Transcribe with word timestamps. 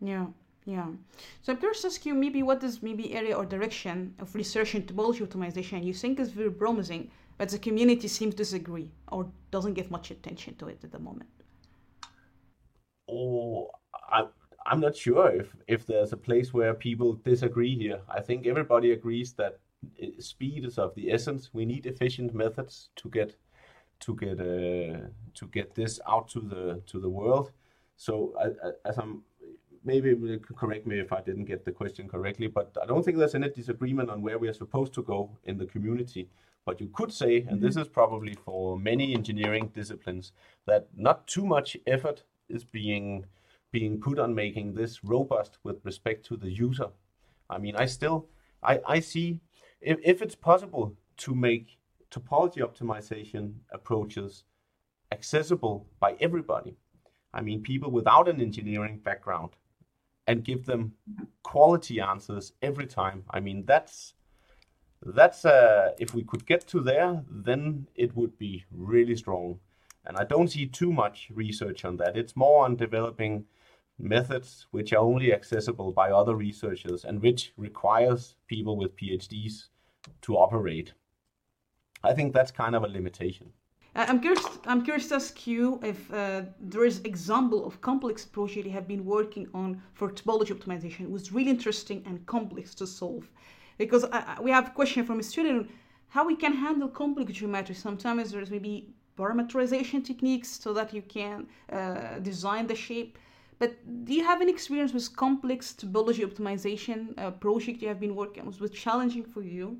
Yeah. 0.00 0.26
Yeah. 0.66 0.86
So 1.42 1.52
I'm 1.52 1.58
curious 1.58 1.80
to 1.82 1.88
ask 1.88 2.04
you 2.04 2.14
maybe 2.14 2.42
what 2.42 2.62
is 2.62 2.82
maybe 2.82 3.14
area 3.14 3.36
or 3.36 3.46
direction 3.46 4.14
of 4.18 4.34
research 4.34 4.74
in 4.74 4.82
topology 4.82 5.26
optimization 5.26 5.82
you 5.84 5.94
think 5.94 6.20
is 6.20 6.30
very 6.30 6.50
promising, 6.52 7.10
but 7.38 7.48
the 7.48 7.58
community 7.58 8.08
seems 8.08 8.34
to 8.34 8.38
disagree 8.38 8.90
or 9.10 9.26
doesn't 9.50 9.74
give 9.74 9.90
much 9.90 10.10
attention 10.10 10.54
to 10.56 10.68
it 10.68 10.84
at 10.84 10.92
the 10.92 10.98
moment. 10.98 11.30
Oh, 13.08 13.70
I, 14.12 14.26
I'm 14.66 14.80
not 14.80 14.94
sure 14.96 15.30
if, 15.30 15.48
if 15.66 15.86
there's 15.86 16.12
a 16.12 16.16
place 16.16 16.52
where 16.52 16.74
people 16.74 17.14
disagree 17.14 17.74
here. 17.76 18.00
I 18.08 18.20
think 18.20 18.46
everybody 18.46 18.92
agrees 18.92 19.32
that 19.34 19.58
speed 20.18 20.64
is 20.64 20.78
of 20.78 20.94
the 20.94 21.10
essence. 21.10 21.50
We 21.52 21.64
need 21.64 21.86
efficient 21.86 22.34
methods 22.34 22.90
to 22.96 23.08
get 23.08 23.36
to 24.00 24.14
get 24.14 24.40
uh, 24.40 25.08
to 25.34 25.46
get 25.52 25.74
this 25.74 26.00
out 26.06 26.28
to 26.28 26.40
the 26.40 26.82
to 26.86 27.00
the 27.00 27.08
world. 27.08 27.52
So 27.96 28.34
as 28.84 28.98
I'm 28.98 29.22
maybe 29.84 30.38
correct 30.56 30.86
me 30.86 30.98
if 30.98 31.12
I 31.12 31.20
didn't 31.20 31.44
get 31.44 31.64
the 31.64 31.72
question 31.72 32.08
correctly, 32.08 32.46
but 32.46 32.76
I 32.82 32.86
don't 32.86 33.04
think 33.04 33.18
there's 33.18 33.34
any 33.34 33.48
disagreement 33.48 34.10
on 34.10 34.22
where 34.22 34.38
we 34.38 34.48
are 34.48 34.54
supposed 34.54 34.92
to 34.94 35.02
go 35.02 35.38
in 35.44 35.58
the 35.58 35.66
community. 35.66 36.28
But 36.66 36.80
you 36.80 36.88
could 36.92 37.12
say, 37.12 37.46
and 37.48 37.60
this 37.60 37.74
mm-hmm. 37.74 37.82
is 37.82 37.88
probably 37.88 38.34
for 38.34 38.78
many 38.78 39.14
engineering 39.14 39.70
disciplines, 39.74 40.32
that 40.66 40.88
not 40.96 41.26
too 41.26 41.46
much 41.46 41.76
effort 41.86 42.24
is 42.48 42.64
being 42.64 43.26
being 43.72 44.00
put 44.00 44.18
on 44.18 44.34
making 44.34 44.74
this 44.74 45.04
robust 45.04 45.58
with 45.62 45.84
respect 45.84 46.26
to 46.26 46.36
the 46.36 46.50
user. 46.50 46.88
I 47.48 47.58
mean, 47.58 47.76
I 47.76 47.86
still 47.86 48.28
I, 48.62 48.80
I 48.86 49.00
see 49.00 49.40
if, 49.80 49.98
if 50.02 50.20
it's 50.20 50.34
possible 50.34 50.96
to 51.18 51.34
make 51.34 51.78
topology 52.10 52.58
optimization 52.58 53.54
approaches 53.72 54.44
accessible 55.12 55.86
by 55.98 56.16
everybody. 56.20 56.76
I 57.32 57.40
mean, 57.42 57.62
people 57.62 57.90
without 57.90 58.28
an 58.28 58.40
engineering 58.40 58.98
background 58.98 59.50
and 60.30 60.44
give 60.44 60.64
them 60.64 60.92
quality 61.42 62.00
answers 62.00 62.52
every 62.62 62.86
time. 62.86 63.24
I 63.30 63.40
mean, 63.40 63.64
that's 63.66 64.14
that's 65.02 65.44
uh, 65.44 65.90
if 65.98 66.14
we 66.14 66.22
could 66.22 66.46
get 66.46 66.68
to 66.68 66.80
there, 66.80 67.24
then 67.28 67.88
it 67.96 68.14
would 68.14 68.38
be 68.38 68.64
really 68.70 69.16
strong. 69.16 69.58
And 70.06 70.16
I 70.16 70.24
don't 70.24 70.48
see 70.48 70.66
too 70.66 70.92
much 70.92 71.30
research 71.34 71.84
on 71.84 71.96
that. 71.96 72.16
It's 72.16 72.36
more 72.36 72.64
on 72.64 72.76
developing 72.76 73.44
methods 73.98 74.66
which 74.70 74.92
are 74.92 75.04
only 75.12 75.32
accessible 75.32 75.90
by 75.92 76.10
other 76.10 76.36
researchers 76.36 77.04
and 77.04 77.20
which 77.20 77.52
requires 77.56 78.36
people 78.46 78.76
with 78.76 78.96
PhDs 78.96 79.68
to 80.22 80.36
operate. 80.36 80.92
I 82.04 82.14
think 82.14 82.32
that's 82.32 82.52
kind 82.52 82.76
of 82.76 82.84
a 82.84 82.88
limitation. 82.88 83.52
I'm 83.94 84.20
curious. 84.20 84.44
I'm 84.66 84.82
curious 84.84 85.08
to 85.08 85.16
ask 85.16 85.46
you 85.46 85.80
if 85.82 86.12
uh, 86.12 86.42
there 86.60 86.84
is 86.84 87.00
example 87.00 87.66
of 87.66 87.80
complex 87.80 88.24
project 88.24 88.66
you 88.66 88.72
have 88.72 88.86
been 88.86 89.04
working 89.04 89.48
on 89.52 89.82
for 89.94 90.10
topology 90.10 90.52
optimization. 90.52 91.00
It 91.00 91.10
was 91.10 91.32
really 91.32 91.50
interesting 91.50 92.02
and 92.06 92.24
complex 92.26 92.74
to 92.76 92.86
solve, 92.86 93.28
because 93.78 94.04
I, 94.12 94.38
we 94.40 94.50
have 94.52 94.68
a 94.68 94.70
question 94.70 95.04
from 95.04 95.18
a 95.18 95.22
student 95.22 95.70
how 96.08 96.26
we 96.26 96.36
can 96.36 96.52
handle 96.52 96.88
complex 96.88 97.32
geometry. 97.32 97.74
Sometimes 97.74 98.30
there's 98.30 98.50
maybe 98.50 98.94
parameterization 99.18 100.04
techniques 100.04 100.48
so 100.48 100.72
that 100.72 100.94
you 100.94 101.02
can 101.02 101.46
uh, 101.72 102.18
design 102.20 102.66
the 102.66 102.74
shape. 102.74 103.18
But 103.58 103.76
do 104.04 104.14
you 104.14 104.24
have 104.24 104.40
any 104.40 104.50
experience 104.50 104.92
with 104.92 105.14
complex 105.16 105.74
topology 105.78 106.24
optimization 106.24 106.98
uh, 107.18 107.30
project 107.32 107.82
you 107.82 107.88
have 107.88 108.00
been 108.00 108.14
working 108.14 108.42
on? 108.42 108.54
Was 108.60 108.70
challenging 108.70 109.24
for 109.24 109.42
you? 109.42 109.78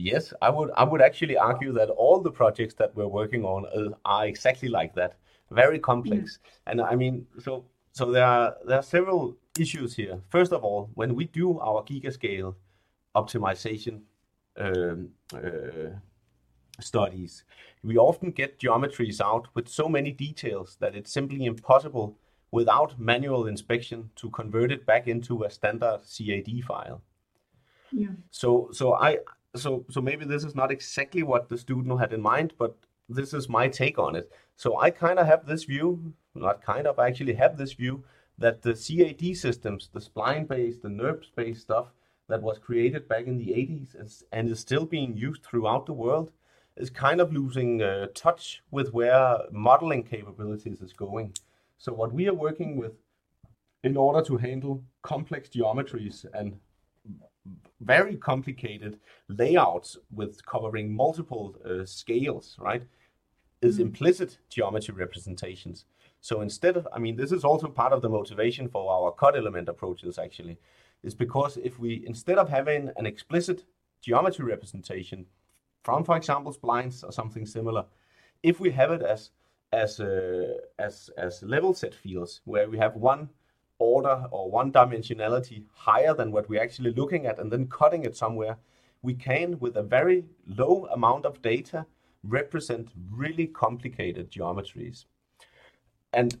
Yes, 0.00 0.32
I 0.40 0.48
would. 0.48 0.70
I 0.76 0.84
would 0.84 1.02
actually 1.02 1.36
argue 1.36 1.72
that 1.72 1.90
all 1.90 2.20
the 2.20 2.30
projects 2.30 2.74
that 2.74 2.94
we're 2.96 3.06
working 3.06 3.44
on 3.44 3.94
are 4.04 4.26
exactly 4.26 4.68
like 4.68 4.94
that, 4.94 5.16
very 5.50 5.78
complex. 5.78 6.38
Mm. 6.38 6.70
And 6.70 6.80
I 6.80 6.94
mean, 6.96 7.26
so 7.38 7.64
so 7.92 8.10
there 8.10 8.24
are 8.24 8.56
there 8.66 8.78
are 8.78 8.82
several 8.82 9.36
issues 9.58 9.94
here. 9.94 10.18
First 10.30 10.52
of 10.52 10.64
all, 10.64 10.90
when 10.94 11.14
we 11.14 11.26
do 11.26 11.60
our 11.60 11.82
gigascale 11.82 12.54
optimization 13.14 14.00
um, 14.56 15.10
uh, 15.34 15.90
studies, 16.80 17.44
we 17.82 17.98
often 17.98 18.30
get 18.30 18.58
geometries 18.58 19.20
out 19.20 19.48
with 19.54 19.68
so 19.68 19.86
many 19.86 20.12
details 20.12 20.76
that 20.80 20.94
it's 20.94 21.12
simply 21.12 21.44
impossible 21.44 22.16
without 22.52 22.98
manual 22.98 23.46
inspection 23.46 24.10
to 24.16 24.30
convert 24.30 24.72
it 24.72 24.86
back 24.86 25.08
into 25.08 25.44
a 25.44 25.50
standard 25.50 26.00
CAD 26.16 26.64
file. 26.66 27.02
Yeah. 27.92 28.14
So 28.30 28.70
so 28.72 28.94
I 28.94 29.18
so 29.56 29.84
so 29.90 30.00
maybe 30.00 30.24
this 30.24 30.44
is 30.44 30.54
not 30.54 30.70
exactly 30.70 31.22
what 31.22 31.48
the 31.48 31.58
student 31.58 32.00
had 32.00 32.12
in 32.12 32.20
mind, 32.22 32.54
but 32.58 32.76
this 33.08 33.34
is 33.34 33.48
my 33.48 33.68
take 33.68 33.98
on 33.98 34.14
it. 34.14 34.30
So 34.56 34.78
I 34.78 34.90
kind 34.90 35.18
of 35.18 35.26
have 35.26 35.46
this 35.46 35.64
view, 35.64 36.14
not 36.34 36.62
kind 36.62 36.86
of, 36.86 36.98
I 36.98 37.08
actually 37.08 37.34
have 37.34 37.56
this 37.56 37.72
view 37.72 38.04
that 38.38 38.62
the 38.62 38.74
CAD 38.74 39.36
systems, 39.36 39.90
the 39.92 40.00
spline-based, 40.00 40.82
the 40.82 40.88
NURBS-based 40.88 41.60
stuff 41.60 41.92
that 42.28 42.40
was 42.40 42.58
created 42.58 43.08
back 43.08 43.26
in 43.26 43.36
the 43.36 43.48
80s 43.48 44.22
and 44.32 44.48
is 44.48 44.60
still 44.60 44.86
being 44.86 45.16
used 45.16 45.42
throughout 45.42 45.86
the 45.86 45.92
world 45.92 46.30
is 46.76 46.88
kind 46.88 47.20
of 47.20 47.32
losing 47.32 47.82
uh, 47.82 48.06
touch 48.14 48.62
with 48.70 48.92
where 48.92 49.38
modeling 49.50 50.04
capabilities 50.04 50.80
is 50.80 50.92
going. 50.92 51.34
So 51.78 51.92
what 51.92 52.12
we 52.12 52.28
are 52.28 52.34
working 52.34 52.76
with 52.76 52.92
in 53.82 53.96
order 53.96 54.22
to 54.26 54.36
handle 54.36 54.84
complex 55.02 55.48
geometries 55.48 56.24
and 56.32 56.58
very 57.80 58.16
complicated 58.16 58.98
layouts 59.28 59.96
with 60.10 60.44
covering 60.44 60.94
multiple 60.94 61.56
uh, 61.64 61.84
scales, 61.84 62.56
right, 62.58 62.82
is 63.62 63.74
mm-hmm. 63.74 63.84
implicit 63.84 64.38
geometry 64.48 64.94
representations. 64.94 65.86
So 66.20 66.42
instead 66.42 66.76
of, 66.76 66.86
I 66.92 66.98
mean, 66.98 67.16
this 67.16 67.32
is 67.32 67.44
also 67.44 67.68
part 67.68 67.92
of 67.92 68.02
the 68.02 68.08
motivation 68.08 68.68
for 68.68 68.92
our 68.92 69.12
cut 69.12 69.36
element 69.36 69.68
approaches 69.68 70.18
actually, 70.18 70.58
is 71.02 71.14
because 71.14 71.56
if 71.56 71.78
we, 71.78 72.04
instead 72.06 72.38
of 72.38 72.48
having 72.48 72.90
an 72.96 73.06
explicit 73.06 73.64
geometry 74.02 74.44
representation 74.44 75.26
from, 75.82 76.04
for 76.04 76.16
example, 76.16 76.52
splines 76.52 77.02
or 77.02 77.12
something 77.12 77.46
similar, 77.46 77.86
if 78.42 78.60
we 78.60 78.70
have 78.70 78.90
it 78.90 79.02
as 79.02 79.30
as 79.72 80.00
uh, 80.00 80.54
as 80.78 81.10
as 81.16 81.42
level 81.42 81.72
set 81.72 81.94
fields 81.94 82.40
where 82.44 82.68
we 82.68 82.76
have 82.76 82.96
one 82.96 83.28
order 83.80 84.26
or 84.30 84.50
one 84.50 84.70
dimensionality 84.70 85.64
higher 85.72 86.14
than 86.14 86.30
what 86.30 86.48
we're 86.48 86.62
actually 86.62 86.92
looking 86.92 87.26
at 87.26 87.40
and 87.40 87.50
then 87.50 87.66
cutting 87.66 88.04
it 88.04 88.16
somewhere, 88.16 88.56
we 89.02 89.14
can, 89.14 89.58
with 89.58 89.76
a 89.76 89.82
very 89.82 90.24
low 90.46 90.86
amount 90.92 91.24
of 91.24 91.42
data, 91.42 91.86
represent 92.22 92.90
really 93.10 93.46
complicated 93.46 94.30
geometries. 94.30 95.06
And 96.12 96.36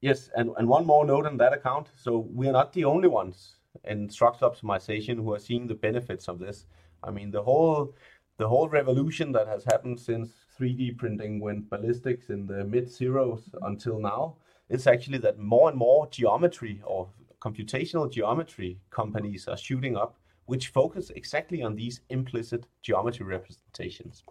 yes, 0.00 0.28
and, 0.36 0.50
and 0.58 0.68
one 0.68 0.84
more 0.84 1.06
note 1.06 1.26
on 1.26 1.36
that 1.38 1.52
account. 1.52 1.88
So 1.96 2.18
we're 2.30 2.52
not 2.52 2.72
the 2.72 2.84
only 2.84 3.08
ones 3.08 3.56
in 3.84 4.10
structural 4.10 4.50
optimization 4.50 5.16
who 5.16 5.32
are 5.32 5.38
seeing 5.38 5.66
the 5.66 5.74
benefits 5.74 6.28
of 6.28 6.38
this. 6.40 6.66
I 7.02 7.10
mean, 7.10 7.30
the 7.30 7.42
whole 7.42 7.94
the 8.36 8.48
whole 8.48 8.68
revolution 8.68 9.30
that 9.30 9.46
has 9.46 9.62
happened 9.62 10.00
since 10.00 10.32
3D 10.58 10.98
printing 10.98 11.38
went 11.38 11.70
ballistics 11.70 12.30
in 12.30 12.46
the 12.46 12.64
mid 12.64 12.90
zeros 12.90 13.54
until 13.62 14.00
now 14.00 14.34
it's 14.68 14.86
actually 14.86 15.18
that 15.18 15.38
more 15.38 15.68
and 15.68 15.78
more 15.78 16.08
geometry 16.10 16.80
or 16.84 17.08
computational 17.40 18.10
geometry 18.10 18.78
companies 18.90 19.46
are 19.48 19.56
shooting 19.56 19.96
up, 19.96 20.16
which 20.46 20.68
focus 20.68 21.10
exactly 21.10 21.62
on 21.62 21.74
these 21.74 22.00
implicit 22.08 22.66
geometry 22.82 23.26
representations. 23.26 24.24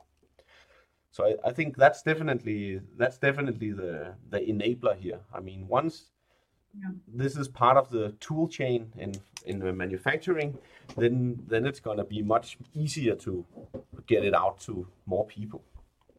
So 1.11 1.25
I, 1.25 1.49
I 1.49 1.51
think 1.51 1.77
that's 1.77 2.01
definitely 2.01 2.81
that's 2.97 3.19
definitely 3.19 3.71
the 3.71 4.15
the 4.31 4.39
enabler 4.39 4.97
here. 4.97 5.19
I 5.31 5.39
mean, 5.39 5.67
once 5.67 6.09
yeah. 6.75 6.89
this 7.07 7.37
is 7.37 7.47
part 7.47 7.77
of 7.77 7.89
the 7.91 8.15
tool 8.19 8.47
chain 8.47 8.91
in 8.97 9.13
in 9.45 9.59
the 9.59 9.71
manufacturing, 9.71 10.57
then 10.97 11.39
then 11.47 11.67
it's 11.67 11.79
going 11.79 11.97
to 11.97 12.03
be 12.03 12.23
much 12.23 12.57
easier 12.73 13.15
to 13.15 13.45
get 14.07 14.25
it 14.25 14.33
out 14.33 14.59
to 14.61 14.87
more 15.05 15.25
people. 15.27 15.61